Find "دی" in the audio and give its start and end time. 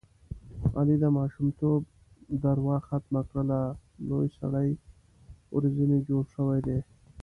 6.67-6.79